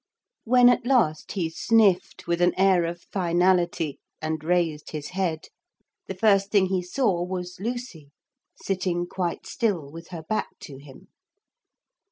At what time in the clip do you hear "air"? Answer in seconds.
2.57-2.85